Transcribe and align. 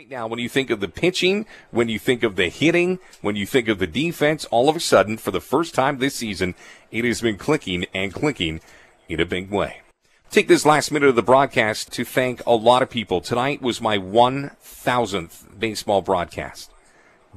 Right 0.00 0.10
now, 0.10 0.26
when 0.26 0.38
you 0.38 0.48
think 0.48 0.70
of 0.70 0.80
the 0.80 0.88
pitching, 0.88 1.44
when 1.70 1.90
you 1.90 1.98
think 1.98 2.22
of 2.22 2.36
the 2.36 2.48
hitting, 2.48 3.00
when 3.20 3.36
you 3.36 3.44
think 3.44 3.68
of 3.68 3.78
the 3.78 3.86
defense, 3.86 4.46
all 4.46 4.70
of 4.70 4.74
a 4.74 4.80
sudden, 4.80 5.18
for 5.18 5.30
the 5.30 5.42
first 5.42 5.74
time 5.74 5.98
this 5.98 6.14
season, 6.14 6.54
it 6.90 7.04
has 7.04 7.20
been 7.20 7.36
clicking 7.36 7.84
and 7.92 8.14
clicking 8.14 8.62
in 9.10 9.20
a 9.20 9.26
big 9.26 9.50
way. 9.50 9.82
Take 10.30 10.48
this 10.48 10.64
last 10.64 10.90
minute 10.90 11.10
of 11.10 11.16
the 11.16 11.22
broadcast 11.22 11.92
to 11.92 12.06
thank 12.06 12.40
a 12.46 12.54
lot 12.54 12.80
of 12.80 12.88
people. 12.88 13.20
Tonight 13.20 13.60
was 13.60 13.82
my 13.82 13.98
1000th 13.98 15.60
baseball 15.60 16.00
broadcast. 16.00 16.70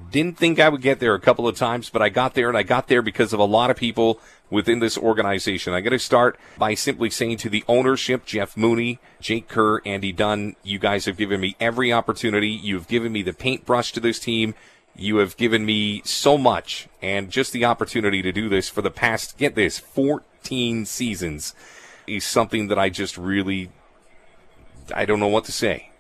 Didn't 0.10 0.38
think 0.38 0.60
I 0.60 0.70
would 0.70 0.82
get 0.82 1.00
there 1.00 1.14
a 1.14 1.20
couple 1.20 1.48
of 1.48 1.56
times, 1.56 1.90
but 1.90 2.02
I 2.02 2.10
got 2.10 2.34
there 2.34 2.50
and 2.50 2.58
I 2.58 2.64
got 2.64 2.88
there 2.88 3.04
because 3.04 3.32
of 3.32 3.40
a 3.40 3.46
lot 3.46 3.70
of 3.70 3.78
people 3.78 4.20
within 4.50 4.80
this 4.80 4.98
organization. 4.98 5.74
I'm 5.74 5.84
going 5.84 5.92
to 5.92 6.00
start 6.00 6.40
by 6.58 6.74
simply 6.74 7.12
saying 7.12 7.38
to 7.38 7.50
the 7.50 7.64
ownership, 7.68 8.26
Jeff 8.26 8.58
Mooney, 8.58 9.00
Jake 9.20 9.48
Kerr, 9.48 9.82
Andy 9.86 10.12
Dunn, 10.12 10.56
you 10.64 10.80
guys 10.80 11.06
have 11.06 11.18
given 11.18 11.40
me 11.40 11.56
every 11.60 11.94
opportunity. 11.94 12.50
You've 12.50 12.88
given 12.88 13.12
me 13.12 13.22
the 13.22 13.34
paintbrush 13.34 13.92
to 13.94 14.00
this 14.00 14.20
team. 14.20 14.56
You 14.96 15.18
have 15.18 15.38
given 15.38 15.66
me 15.66 16.02
so 16.06 16.38
much 16.38 16.88
and 17.02 17.30
just 17.30 17.52
the 17.52 17.66
opportunity 17.66 18.22
to 18.22 18.32
do 18.32 18.50
this 18.50 18.70
for 18.70 18.82
the 18.82 18.92
past, 18.92 19.38
get 19.38 19.56
this, 19.56 19.78
14 19.80 20.86
seasons 20.86 21.54
is 22.08 22.24
something 22.24 22.68
that 22.68 22.80
I 22.80 22.90
just 22.90 23.18
really, 23.18 23.70
I 24.94 25.06
don't 25.06 25.20
know 25.20 25.28
what 25.28 25.46
to 25.46 25.52
say. 25.52 25.92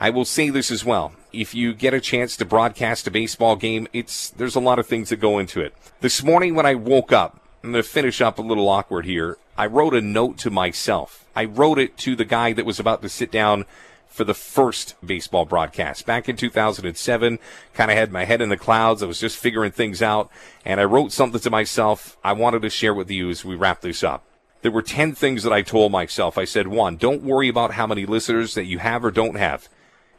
I 0.00 0.10
will 0.10 0.24
say 0.24 0.50
this 0.50 0.70
as 0.70 0.84
well. 0.84 1.12
If 1.32 1.54
you 1.54 1.74
get 1.74 1.94
a 1.94 2.00
chance 2.00 2.36
to 2.36 2.44
broadcast 2.44 3.06
a 3.06 3.10
baseball 3.10 3.56
game, 3.56 3.86
it's, 3.92 4.30
there's 4.30 4.56
a 4.56 4.60
lot 4.60 4.78
of 4.78 4.86
things 4.86 5.10
that 5.10 5.16
go 5.16 5.38
into 5.38 5.60
it. 5.60 5.74
This 6.00 6.22
morning 6.22 6.54
when 6.54 6.66
I 6.66 6.74
woke 6.74 7.12
up, 7.12 7.40
I'm 7.62 7.72
going 7.72 7.82
to 7.82 7.88
finish 7.88 8.20
up 8.20 8.38
a 8.38 8.42
little 8.42 8.68
awkward 8.68 9.04
here. 9.04 9.36
I 9.56 9.66
wrote 9.66 9.94
a 9.94 10.00
note 10.00 10.38
to 10.38 10.50
myself. 10.50 11.26
I 11.34 11.44
wrote 11.44 11.78
it 11.78 11.96
to 11.98 12.16
the 12.16 12.24
guy 12.24 12.52
that 12.52 12.64
was 12.64 12.78
about 12.78 13.02
to 13.02 13.08
sit 13.08 13.30
down 13.30 13.66
for 14.06 14.24
the 14.24 14.34
first 14.34 14.94
baseball 15.04 15.44
broadcast 15.44 16.06
back 16.06 16.28
in 16.28 16.36
2007. 16.36 17.38
Kind 17.74 17.90
of 17.90 17.96
had 17.96 18.10
my 18.10 18.24
head 18.24 18.40
in 18.40 18.48
the 18.48 18.56
clouds. 18.56 19.02
I 19.02 19.06
was 19.06 19.20
just 19.20 19.36
figuring 19.36 19.72
things 19.72 20.02
out. 20.02 20.30
And 20.64 20.80
I 20.80 20.84
wrote 20.84 21.12
something 21.12 21.40
to 21.40 21.50
myself 21.50 22.16
I 22.24 22.32
wanted 22.32 22.62
to 22.62 22.70
share 22.70 22.94
with 22.94 23.10
you 23.10 23.30
as 23.30 23.44
we 23.44 23.54
wrap 23.54 23.80
this 23.80 24.02
up. 24.02 24.24
There 24.62 24.72
were 24.72 24.82
10 24.82 25.14
things 25.14 25.44
that 25.44 25.52
I 25.52 25.62
told 25.62 25.92
myself. 25.92 26.36
I 26.36 26.44
said, 26.44 26.66
one, 26.66 26.96
don't 26.96 27.22
worry 27.22 27.48
about 27.48 27.74
how 27.74 27.86
many 27.86 28.06
listeners 28.06 28.54
that 28.54 28.64
you 28.64 28.78
have 28.78 29.04
or 29.04 29.12
don't 29.12 29.36
have. 29.36 29.68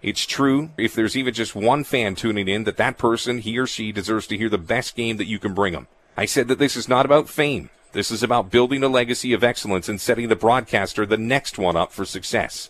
It's 0.02 0.25
true. 0.25 0.69
If 0.78 0.94
there's 0.95 1.17
even 1.17 1.33
just 1.33 1.55
one 1.55 1.83
fan 1.83 2.16
tuning 2.16 2.47
in, 2.47 2.64
that 2.64 2.78
that 2.78 2.97
person, 2.97 3.39
he 3.39 3.58
or 3.58 3.67
she 3.67 3.92
deserves 3.92 4.28
to 4.28 4.38
hear 4.38 4.50
the 4.50 4.58
best 4.58 4.95
game 4.95 5.17
that 5.17 5.28
you 5.28 5.39
can 5.39 5.53
bring 5.53 5.73
them. 5.73 5.88
I 6.16 6.25
said 6.25 6.47
that 6.47 6.59
this 6.59 6.78
is 6.78 6.88
not 6.88 7.06
about 7.06 7.28
fame. 7.28 7.69
This 7.91 8.11
is 8.11 8.23
about 8.23 8.52
building 8.52 8.83
a 8.83 8.88
legacy 8.88 9.33
of 9.33 9.44
excellence 9.44 9.89
and 9.89 10.00
setting 10.00 10.30
the 10.30 10.36
broadcaster 10.36 11.06
the 11.06 11.17
next 11.17 11.58
one 11.58 11.75
up 11.75 11.91
for 11.91 12.06
success. 12.06 12.69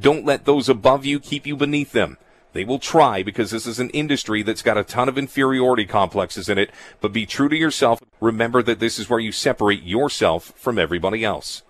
Don't 0.00 0.24
let 0.24 0.46
those 0.46 0.68
above 0.68 1.04
you 1.04 1.20
keep 1.20 1.46
you 1.46 1.56
beneath 1.56 1.92
them. 1.92 2.18
They 2.54 2.64
will 2.64 2.78
try 2.78 3.22
because 3.22 3.50
this 3.50 3.66
is 3.66 3.78
an 3.78 3.90
industry 3.90 4.42
that's 4.42 4.62
got 4.62 4.78
a 4.78 4.84
ton 4.84 5.08
of 5.08 5.18
inferiority 5.18 5.84
complexes 5.84 6.48
in 6.48 6.56
it, 6.56 6.70
but 7.00 7.12
be 7.12 7.26
true 7.26 7.48
to 7.48 7.56
yourself. 7.56 8.02
Remember 8.20 8.62
that 8.62 8.80
this 8.80 8.98
is 8.98 9.08
where 9.08 9.20
you 9.20 9.32
separate 9.32 9.82
yourself 9.82 10.52
from 10.56 10.78
everybody 10.78 11.24
else. 11.24 11.62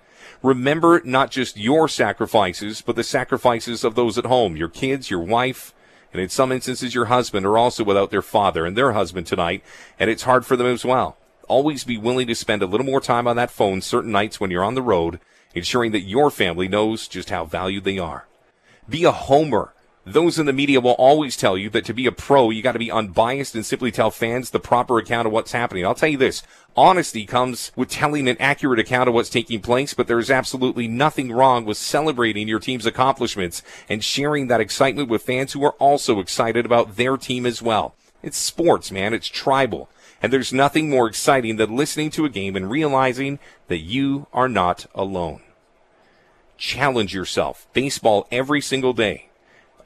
Remember 0.43 1.01
not 1.05 1.31
just 1.31 1.57
your 1.57 1.89
sacrifices, 1.89 2.81
but 2.81 2.95
the 2.95 3.03
sacrifices 3.03 3.83
of 3.83 3.97
those 3.97 4.17
at 4.17 4.27
home, 4.27 4.57
your 4.57 4.69
kids, 4.69 5.11
your 5.11 5.21
wife, 5.21 5.75
and 6.13 6.23
in 6.23 6.29
some 6.29 6.53
instances, 6.53 6.95
your 6.95 7.07
husband 7.07 7.45
are 7.45 7.59
also 7.59 7.83
without 7.83 8.11
their 8.11 8.23
father 8.23 8.65
and 8.65 8.77
their 8.77 8.93
husband 8.93 9.27
tonight, 9.27 9.63
and 9.99 10.09
it's 10.09 10.23
hard 10.23 10.47
for 10.47 10.57
them 10.57 10.69
as 10.69 10.85
well. 10.85 11.17
Always 11.49 11.85
be 11.85 11.99
willing 11.99 12.29
to 12.29 12.35
spend 12.35 12.63
a 12.63 12.67
little 12.67 12.87
more 12.87 13.01
time 13.01 13.27
on 13.27 13.37
that 13.37 13.51
phone 13.51 13.81
certain 13.81 14.13
nights 14.13 14.39
when 14.39 14.51
you're 14.51 14.65
on 14.65 14.75
the 14.75 14.83
road, 14.83 15.19
ensuring 15.55 15.93
that 15.93 16.01
your 16.01 16.31
family 16.31 16.69
knows 16.69 17.09
just 17.09 17.31
how 17.31 17.45
valued 17.45 17.85
they 17.85 17.99
are. 17.99 18.27
Be 18.89 19.05
a 19.05 19.13
homer 19.13 19.75
those 20.13 20.39
in 20.39 20.47
the 20.47 20.53
media 20.53 20.81
will 20.81 20.93
always 20.93 21.37
tell 21.37 21.57
you 21.57 21.71
that 21.71 21.85
to 21.87 21.95
be 21.95 22.07
a 22.07 22.13
pro, 22.13 22.51
you 22.51 22.63
got 22.63 22.73
to 22.73 22.79
be 22.79 22.91
unbiased 22.91 23.55
and 23.55 23.65
simply 23.65 23.91
tell 23.91 24.11
fans 24.11 24.51
the 24.51 24.61
proper 24.61 24.99
account 24.99 25.27
of 25.27 25.33
what's 25.33 25.53
happening. 25.53 25.85
I'll 25.85 25.95
tell 25.95 26.09
you 26.09 26.19
this. 26.19 26.43
Honesty 26.77 27.27
comes 27.27 27.73
with 27.75 27.89
telling 27.89 28.29
an 28.29 28.37
accurate 28.39 28.79
account 28.79 29.09
of 29.09 29.15
what's 29.15 29.31
taking 29.31 29.61
place, 29.61 29.95
but 29.95 30.07
there 30.07 30.19
is 30.19 30.31
absolutely 30.31 30.87
nothing 30.87 31.33
wrong 31.33 31.65
with 31.65 31.77
celebrating 31.77 32.47
your 32.47 32.61
team's 32.61 32.87
accomplishments 32.87 33.63
and 33.89 34.05
sharing 34.05 34.47
that 34.47 34.61
excitement 34.61 35.09
with 35.09 35.23
fans 35.23 35.53
who 35.53 35.65
are 35.65 35.75
also 35.81 36.21
excited 36.21 36.65
about 36.65 36.97
their 36.97 37.17
team 37.17 37.47
as 37.47 37.61
well. 37.61 37.95
It's 38.23 38.37
sports, 38.37 38.91
man. 38.91 39.15
It's 39.15 39.29
tribal. 39.29 39.89
And 40.21 40.33
there's 40.33 40.53
nothing 40.53 40.91
more 40.91 41.09
exciting 41.09 41.57
than 41.57 41.77
listening 41.77 42.11
to 42.11 42.25
a 42.25 42.31
game 42.31 42.57
and 42.57 42.71
realizing 42.71 43.39
that 43.69 43.79
you 43.79 44.27
are 44.33 44.49
not 44.49 44.87
alone. 44.95 45.41
Challenge 46.57 47.15
yourself. 47.15 47.69
Baseball 47.73 48.27
every 48.33 48.61
single 48.61 48.93
day. 48.93 49.28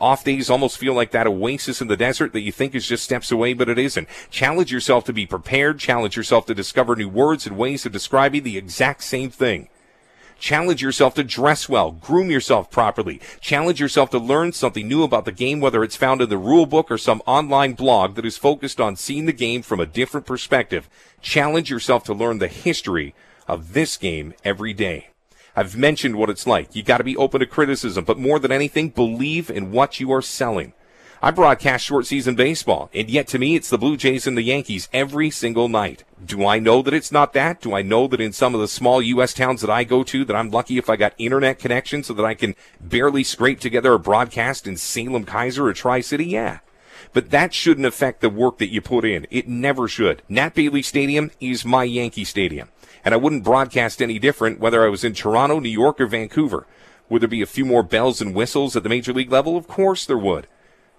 Off 0.00 0.24
days 0.24 0.50
almost 0.50 0.78
feel 0.78 0.94
like 0.94 1.12
that 1.12 1.26
oasis 1.26 1.80
in 1.80 1.88
the 1.88 1.96
desert 1.96 2.32
that 2.32 2.40
you 2.40 2.50
think 2.50 2.74
is 2.74 2.86
just 2.86 3.04
steps 3.04 3.30
away, 3.30 3.52
but 3.52 3.68
it 3.68 3.78
isn't. 3.78 4.08
Challenge 4.30 4.72
yourself 4.72 5.04
to 5.04 5.12
be 5.12 5.26
prepared. 5.26 5.78
Challenge 5.78 6.16
yourself 6.16 6.46
to 6.46 6.54
discover 6.54 6.96
new 6.96 7.08
words 7.08 7.46
and 7.46 7.56
ways 7.56 7.86
of 7.86 7.92
describing 7.92 8.42
the 8.42 8.58
exact 8.58 9.04
same 9.04 9.30
thing. 9.30 9.68
Challenge 10.42 10.82
yourself 10.82 11.14
to 11.14 11.22
dress 11.22 11.68
well, 11.68 11.92
groom 11.92 12.28
yourself 12.28 12.68
properly. 12.68 13.20
Challenge 13.40 13.78
yourself 13.78 14.10
to 14.10 14.18
learn 14.18 14.50
something 14.50 14.88
new 14.88 15.04
about 15.04 15.24
the 15.24 15.30
game, 15.30 15.60
whether 15.60 15.84
it's 15.84 15.94
found 15.94 16.20
in 16.20 16.28
the 16.28 16.36
rule 16.36 16.66
book 16.66 16.90
or 16.90 16.98
some 16.98 17.22
online 17.26 17.74
blog 17.74 18.16
that 18.16 18.26
is 18.26 18.36
focused 18.36 18.80
on 18.80 18.96
seeing 18.96 19.26
the 19.26 19.32
game 19.32 19.62
from 19.62 19.78
a 19.78 19.86
different 19.86 20.26
perspective. 20.26 20.90
Challenge 21.20 21.70
yourself 21.70 22.02
to 22.04 22.12
learn 22.12 22.40
the 22.40 22.48
history 22.48 23.14
of 23.46 23.72
this 23.72 23.96
game 23.96 24.34
every 24.44 24.72
day. 24.72 25.11
I've 25.54 25.76
mentioned 25.76 26.16
what 26.16 26.30
it's 26.30 26.46
like. 26.46 26.74
You 26.74 26.82
got 26.82 26.98
to 26.98 27.04
be 27.04 27.16
open 27.16 27.40
to 27.40 27.46
criticism, 27.46 28.04
but 28.04 28.18
more 28.18 28.38
than 28.38 28.52
anything, 28.52 28.88
believe 28.88 29.50
in 29.50 29.70
what 29.70 30.00
you 30.00 30.10
are 30.12 30.22
selling. 30.22 30.72
I 31.24 31.30
broadcast 31.30 31.84
short 31.84 32.06
season 32.06 32.34
baseball, 32.34 32.90
and 32.92 33.08
yet 33.08 33.28
to 33.28 33.38
me, 33.38 33.54
it's 33.54 33.70
the 33.70 33.78
Blue 33.78 33.96
Jays 33.96 34.26
and 34.26 34.36
the 34.36 34.42
Yankees 34.42 34.88
every 34.92 35.30
single 35.30 35.68
night. 35.68 36.02
Do 36.24 36.44
I 36.44 36.58
know 36.58 36.82
that 36.82 36.94
it's 36.94 37.12
not 37.12 37.32
that? 37.34 37.60
Do 37.60 37.74
I 37.74 37.82
know 37.82 38.08
that 38.08 38.20
in 38.20 38.32
some 38.32 38.56
of 38.56 38.60
the 38.60 38.66
small 38.66 39.00
U.S. 39.00 39.32
towns 39.32 39.60
that 39.60 39.70
I 39.70 39.84
go 39.84 40.02
to, 40.02 40.24
that 40.24 40.34
I'm 40.34 40.50
lucky 40.50 40.78
if 40.78 40.90
I 40.90 40.96
got 40.96 41.14
internet 41.18 41.60
connection 41.60 42.02
so 42.02 42.12
that 42.14 42.24
I 42.24 42.34
can 42.34 42.56
barely 42.80 43.22
scrape 43.22 43.60
together 43.60 43.92
a 43.92 44.00
broadcast 44.00 44.66
in 44.66 44.76
Salem, 44.76 45.24
Keizer, 45.24 45.68
or 45.68 45.72
Tri 45.72 46.00
City? 46.00 46.24
Yeah. 46.24 46.58
But 47.12 47.30
that 47.30 47.54
shouldn't 47.54 47.86
affect 47.86 48.20
the 48.20 48.28
work 48.28 48.58
that 48.58 48.72
you 48.72 48.80
put 48.80 49.04
in. 49.04 49.28
It 49.30 49.46
never 49.46 49.86
should. 49.86 50.22
Nat 50.28 50.54
Bailey 50.54 50.82
Stadium 50.82 51.30
is 51.38 51.64
my 51.64 51.84
Yankee 51.84 52.24
Stadium 52.24 52.68
and 53.04 53.14
I 53.14 53.16
wouldn't 53.16 53.44
broadcast 53.44 54.00
any 54.00 54.18
different 54.18 54.60
whether 54.60 54.84
I 54.84 54.88
was 54.88 55.04
in 55.04 55.14
Toronto, 55.14 55.60
New 55.60 55.68
York, 55.68 56.00
or 56.00 56.06
Vancouver. 56.06 56.66
Would 57.08 57.22
there 57.22 57.28
be 57.28 57.42
a 57.42 57.46
few 57.46 57.64
more 57.64 57.82
bells 57.82 58.20
and 58.20 58.34
whistles 58.34 58.76
at 58.76 58.82
the 58.82 58.88
major 58.88 59.12
league 59.12 59.30
level? 59.30 59.56
Of 59.56 59.68
course 59.68 60.06
there 60.06 60.18
would. 60.18 60.46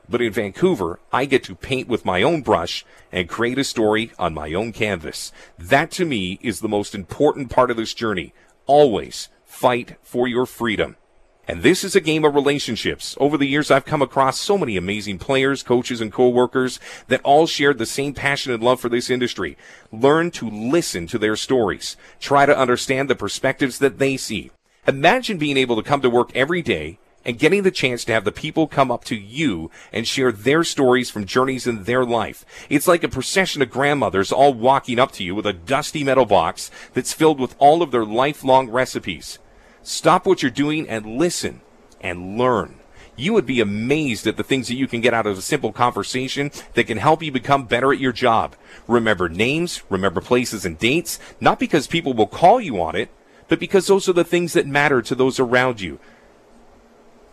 But 0.08 0.22
in 0.22 0.34
Vancouver, 0.34 1.00
I 1.12 1.26
get 1.26 1.44
to 1.46 1.56
paint 1.56 1.88
with 1.88 2.06
my 2.06 2.22
own 2.22 2.42
brush 2.42 2.86
and 3.12 3.30
create 3.30 3.58
a 3.58 3.64
story 3.64 4.12
on 4.20 4.34
my 4.34 4.54
own 4.54 4.74
canvas. 4.74 5.32
That 5.58 5.92
to 5.92 6.06
me 6.06 6.40
is 6.42 6.60
the 6.60 6.68
most 6.68 6.94
important 6.94 7.50
part 7.50 7.72
of 7.72 7.78
this 7.78 7.94
journey. 7.94 8.34
Always 8.66 9.30
fight 9.46 9.96
for 10.02 10.28
your 10.28 10.46
freedom. 10.46 10.98
And 11.46 11.62
this 11.62 11.84
is 11.84 11.94
a 11.94 12.02
game 12.02 12.24
of 12.24 12.36
relationships. 12.36 13.18
Over 13.20 13.38
the 13.38 13.48
years, 13.48 13.70
I've 13.70 13.84
come 13.84 14.02
across 14.02 14.40
so 14.40 14.58
many 14.58 14.78
amazing 14.78 15.20
players, 15.20 15.62
coaches, 15.62 16.00
and 16.00 16.12
co-workers 16.12 16.80
that 17.10 17.22
all 17.24 17.48
shared 17.48 17.80
the 17.80 17.86
same 17.86 18.14
passion 18.14 18.54
and 18.54 18.64
love 18.64 18.80
for 18.80 18.88
this 18.88 19.10
industry. 19.10 19.58
Learn 19.92 20.32
to 20.32 20.50
listen 20.50 21.06
to 21.08 21.18
their 21.18 21.36
stories. 21.36 21.98
Try 22.22 22.46
to 22.46 22.58
understand 22.58 23.10
the 23.10 23.16
perspectives 23.16 23.80
that 23.80 24.00
they 24.00 24.16
see. 24.16 24.52
Imagine 24.88 25.38
being 25.38 25.58
able 25.58 25.76
to 25.76 25.84
come 25.84 26.02
to 26.02 26.10
work 26.10 26.34
every 26.34 26.62
day 26.62 26.98
and 27.26 27.40
getting 27.40 27.64
the 27.64 27.72
chance 27.72 28.06
to 28.06 28.14
have 28.14 28.24
the 28.24 28.32
people 28.32 28.68
come 28.68 28.92
up 28.92 29.04
to 29.06 29.16
you 29.16 29.70
and 29.92 30.08
share 30.08 30.32
their 30.32 30.64
stories 30.64 31.10
from 31.10 31.26
journeys 31.26 31.68
in 31.68 31.84
their 31.84 32.06
life. 32.06 32.46
It's 32.70 32.88
like 32.88 33.04
a 33.04 33.10
procession 33.10 33.62
of 33.62 33.70
grandmothers 33.70 34.32
all 34.32 34.54
walking 34.54 35.00
up 35.00 35.12
to 35.14 35.24
you 35.24 35.36
with 35.36 35.46
a 35.46 35.54
dusty 35.54 36.04
metal 36.04 36.26
box 36.26 36.72
that's 36.94 37.14
filled 37.14 37.40
with 37.40 37.56
all 37.60 37.82
of 37.82 37.92
their 37.92 38.06
lifelong 38.06 38.70
recipes. 38.70 39.40
Stop 39.84 40.26
what 40.26 40.42
you're 40.42 40.50
doing 40.50 40.88
and 40.88 41.18
listen 41.18 41.60
and 42.00 42.38
learn. 42.38 42.80
You 43.18 43.34
would 43.34 43.46
be 43.46 43.60
amazed 43.60 44.26
at 44.26 44.38
the 44.38 44.44
things 44.44 44.70
that 44.70 44.76
you 44.76 44.88
can 44.88 45.02
get 45.02 45.14
out 45.14 45.28
of 45.28 45.38
a 45.38 45.42
simple 45.42 45.74
conversation 45.74 46.52
that 46.74 46.88
can 46.88 46.98
help 46.98 47.22
you 47.22 47.32
become 47.32 47.66
better 47.66 47.92
at 47.92 48.00
your 48.00 48.14
job. 48.14 48.56
Remember 48.88 49.28
names, 49.28 49.84
remember 49.90 50.22
places 50.22 50.66
and 50.66 50.80
dates, 50.80 51.20
not 51.40 51.60
because 51.60 51.86
people 51.86 52.14
will 52.14 52.28
call 52.28 52.62
you 52.62 52.82
on 52.82 52.96
it, 52.96 53.10
but 53.50 53.60
because 53.60 53.88
those 53.88 54.08
are 54.08 54.14
the 54.14 54.24
things 54.24 54.54
that 54.54 54.66
matter 54.66 55.02
to 55.02 55.16
those 55.16 55.40
around 55.40 55.82
you. 55.82 56.00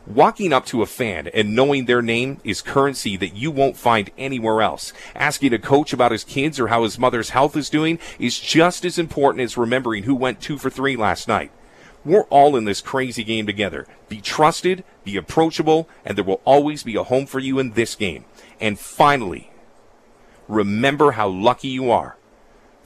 Walking 0.06 0.52
up 0.52 0.66
to 0.66 0.82
a 0.82 0.86
fan 0.86 1.28
and 1.28 1.54
knowing 1.54 1.84
their 1.84 2.02
name 2.02 2.40
is 2.42 2.62
currency 2.62 3.16
that 3.18 3.36
you 3.36 3.52
won't 3.52 3.76
find 3.76 4.10
anywhere 4.18 4.60
else. 4.60 4.92
Asking 5.14 5.54
a 5.54 5.58
coach 5.58 5.92
about 5.92 6.10
his 6.10 6.24
kids 6.24 6.58
or 6.58 6.66
how 6.66 6.82
his 6.82 6.98
mother's 6.98 7.30
health 7.30 7.56
is 7.56 7.70
doing 7.70 8.00
is 8.18 8.40
just 8.40 8.84
as 8.84 8.98
important 8.98 9.44
as 9.44 9.56
remembering 9.56 10.02
who 10.02 10.16
went 10.16 10.40
two 10.40 10.58
for 10.58 10.68
three 10.68 10.96
last 10.96 11.28
night. 11.28 11.52
We're 12.04 12.24
all 12.24 12.56
in 12.56 12.64
this 12.64 12.80
crazy 12.80 13.24
game 13.24 13.46
together. 13.46 13.86
Be 14.08 14.20
trusted, 14.20 14.84
be 15.04 15.16
approachable, 15.16 15.88
and 16.04 16.16
there 16.16 16.24
will 16.24 16.40
always 16.44 16.82
be 16.82 16.96
a 16.96 17.02
home 17.04 17.26
for 17.26 17.38
you 17.38 17.58
in 17.58 17.72
this 17.72 17.94
game. 17.94 18.24
And 18.60 18.78
finally, 18.78 19.50
remember 20.48 21.12
how 21.12 21.28
lucky 21.28 21.68
you 21.68 21.90
are. 21.90 22.16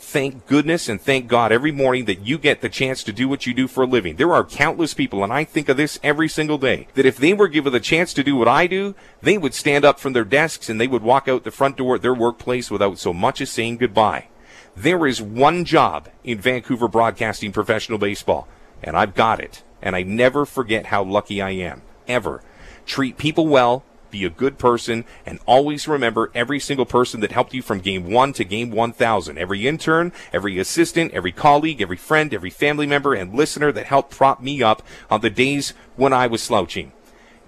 thank 0.05 0.47
goodness 0.47 0.89
and 0.89 1.01
thank 1.01 1.27
God 1.27 1.51
every 1.51 1.73
morning 1.73 2.05
that 2.05 2.25
you 2.27 2.39
get 2.39 2.61
the 2.61 2.69
chance 2.69 3.03
to 3.03 3.13
do 3.13 3.29
what 3.29 3.47
you 3.47 3.55
do 3.55 3.67
for 3.67 3.85
a 3.85 3.87
living. 3.87 4.17
There 4.17 4.33
are 4.33 4.45
countless 4.45 4.95
people, 4.95 5.25
and 5.25 5.33
I 5.33 5.45
think 5.45 5.69
of 5.69 5.77
this 5.77 5.99
every 6.03 6.29
single 6.29 6.59
day, 6.59 6.87
that 6.95 7.07
if 7.07 7.17
they 7.17 7.33
were 7.33 7.49
given 7.49 7.73
the 7.73 7.81
chance 7.81 8.13
to 8.15 8.23
do 8.23 8.37
what 8.37 8.49
I 8.49 8.67
do, 8.67 8.95
they 9.23 9.39
would 9.39 9.55
stand 9.55 9.85
up 9.85 9.99
from 9.99 10.13
their 10.13 10.25
desks 10.25 10.69
and 10.69 10.81
they 10.81 10.87
would 10.87 11.03
walk 11.03 11.27
out 11.27 11.45
the 11.45 11.51
front 11.51 11.77
door 11.77 11.97
at 11.97 12.03
their 12.03 12.15
workplace 12.15 12.71
without 12.71 12.99
so 12.99 13.13
much 13.13 13.41
as 13.41 13.51
saying 13.51 13.79
goodbye. 13.79 14.29
There 14.77 15.07
is 15.07 15.23
one 15.23 15.65
job 15.65 16.09
in 16.23 16.39
Vancouver 16.39 16.89
broadcasting 16.89 17.53
professional 17.53 17.99
baseball, 17.99 18.47
and 18.82 18.97
I've 18.97 19.15
got 19.15 19.41
it. 19.41 19.62
And 19.82 19.94
I 19.94 20.03
never 20.03 20.47
forget 20.47 20.87
how 20.87 21.03
lucky 21.03 21.43
I 21.43 21.50
am. 21.50 21.82
Ever. 22.09 22.43
Treat 22.87 23.19
people 23.19 23.47
well, 23.47 23.85
be 24.11 24.25
a 24.25 24.31
good 24.31 24.59
person, 24.59 25.05
and 25.26 25.41
always 25.44 25.88
remember 25.88 26.31
every 26.35 26.61
single 26.61 26.87
person 26.87 27.21
that 27.21 27.32
helped 27.32 27.53
you 27.53 27.61
from 27.61 27.81
game 27.81 28.11
one 28.11 28.32
to 28.35 28.44
game 28.44 28.71
1000. 28.71 29.37
Every 29.37 29.67
intern, 29.67 30.12
every 30.32 30.59
assistant, 30.59 31.12
every 31.12 31.32
colleague, 31.32 31.82
every 31.82 31.97
friend, 31.97 32.32
every 32.32 32.50
family 32.50 32.87
member, 32.87 33.12
and 33.12 33.35
listener 33.35 33.73
that 33.73 33.87
helped 33.87 34.17
prop 34.17 34.41
me 34.41 34.62
up 34.62 34.82
on 35.11 35.20
the 35.20 35.31
days 35.31 35.75
when 35.97 36.12
I 36.12 36.29
was 36.29 36.43
slouching. 36.43 36.93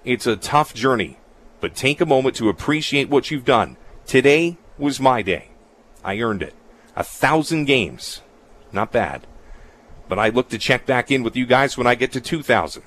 It's 0.03 0.27
a 0.27 0.35
tough 0.35 0.73
journey, 0.73 1.17
but 1.61 1.73
take 1.73 2.01
a 2.01 2.05
moment 2.05 2.35
to 2.35 2.49
appreciate 2.49 3.09
what 3.09 3.31
you've 3.31 3.45
done. 3.45 3.77
Today 4.05 4.57
was 4.77 4.99
my 4.99 5.21
day. 5.21 5.51
I 6.03 6.19
earned 6.19 6.43
it. 6.43 6.53
A 6.97 7.03
thousand 7.03 7.65
games. 7.65 8.21
Not 8.71 8.91
bad. 8.91 9.25
But 10.07 10.19
I 10.19 10.29
look 10.29 10.49
to 10.49 10.57
check 10.57 10.85
back 10.85 11.11
in 11.11 11.23
with 11.23 11.35
you 11.35 11.45
guys 11.45 11.77
when 11.77 11.87
I 11.87 11.95
get 11.95 12.11
to 12.13 12.21
2,000. 12.21 12.83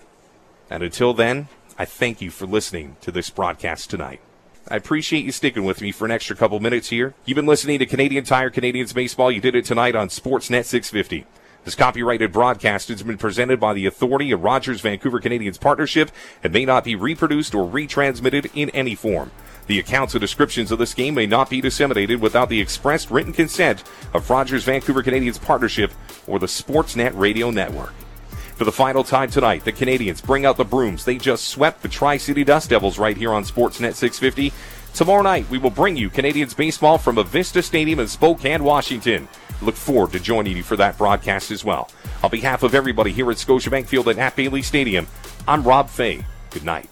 And 0.70 0.82
until 0.82 1.12
then, 1.12 1.49
I 1.78 1.84
thank 1.84 2.20
you 2.20 2.31
for 2.31 2.46
listening 2.46 2.96
to 3.00 3.11
this 3.11 3.31
broadcast 3.31 3.90
tonight. 3.90 4.20
I 4.69 4.76
appreciate 4.76 5.25
you 5.25 5.32
sticking 5.32 5.64
with 5.64 5.81
me 5.81 5.90
for 5.93 6.05
an 6.05 6.11
extra 6.11 6.37
couple 6.37 6.61
minutes 6.61 6.90
here. 6.90 7.14
You've 7.25 7.37
been 7.37 7.46
listening 7.46 7.78
to 7.81 7.87
Canadian 7.87 8.25
Tire 8.25 8.50
Canadians 8.50 8.93
Baseball. 8.93 9.32
You 9.32 9.40
did 9.40 9.55
it 9.55 9.64
tonight 9.64 9.96
on 9.96 10.08
Sportsnet 10.08 10.64
650. 10.64 11.26
This 11.64 11.74
copyrighted 11.74 12.32
broadcast 12.32 12.88
has 12.88 13.02
been 13.02 13.18
presented 13.18 13.60
by 13.60 13.74
the 13.74 13.84
authority 13.84 14.32
of 14.32 14.42
Rogers 14.42 14.80
Vancouver 14.80 15.20
Canadians 15.20 15.58
Partnership 15.58 16.10
and 16.42 16.52
may 16.52 16.64
not 16.64 16.84
be 16.84 16.96
reproduced 16.96 17.54
or 17.54 17.68
retransmitted 17.70 18.50
in 18.54 18.70
any 18.70 18.94
form. 18.94 19.30
The 19.66 19.78
accounts 19.78 20.14
and 20.14 20.20
descriptions 20.20 20.72
of 20.72 20.78
this 20.78 20.94
game 20.94 21.14
may 21.14 21.26
not 21.26 21.50
be 21.50 21.60
disseminated 21.60 22.20
without 22.20 22.48
the 22.48 22.60
expressed 22.60 23.10
written 23.10 23.34
consent 23.34 23.84
of 24.14 24.28
Rogers 24.30 24.64
Vancouver 24.64 25.02
Canadians 25.02 25.38
Partnership 25.38 25.92
or 26.26 26.38
the 26.38 26.46
Sportsnet 26.46 27.12
Radio 27.14 27.50
Network. 27.50 27.92
For 28.56 28.64
the 28.64 28.72
final 28.72 29.04
time 29.04 29.30
tonight, 29.30 29.64
the 29.64 29.72
Canadians 29.72 30.22
bring 30.22 30.46
out 30.46 30.56
the 30.56 30.64
brooms. 30.64 31.04
They 31.04 31.18
just 31.18 31.48
swept 31.48 31.82
the 31.82 31.88
Tri 31.88 32.16
City 32.16 32.42
Dust 32.42 32.70
Devils 32.70 32.98
right 32.98 33.16
here 33.16 33.32
on 33.32 33.44
Sportsnet 33.44 33.94
650. 33.94 34.52
Tomorrow 34.94 35.22
night, 35.22 35.48
we 35.50 35.58
will 35.58 35.70
bring 35.70 35.96
you 35.96 36.10
Canadians 36.10 36.54
baseball 36.54 36.98
from 36.98 37.16
Avista 37.16 37.62
Stadium 37.62 38.00
in 38.00 38.08
Spokane, 38.08 38.64
Washington. 38.64 39.28
Look 39.62 39.76
forward 39.76 40.12
to 40.12 40.20
joining 40.20 40.56
you 40.56 40.62
for 40.62 40.76
that 40.76 40.98
broadcast 40.98 41.50
as 41.50 41.64
well. 41.64 41.90
On 42.22 42.30
behalf 42.30 42.62
of 42.62 42.74
everybody 42.74 43.12
here 43.12 43.30
at 43.30 43.38
Scotiabank 43.38 43.86
Field 43.86 44.08
at 44.08 44.16
Nat 44.16 44.36
Bailey 44.36 44.62
Stadium, 44.62 45.06
I'm 45.46 45.62
Rob 45.62 45.88
Fai. 45.88 46.24
Good 46.50 46.64
night. 46.64 46.89